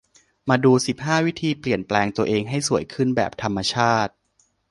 [0.49, 4.11] มาดู สิบห้า วิธีเปลี่ยนแปลงตัวเอง ให้สวยขึ้นแบบธรรมชาติ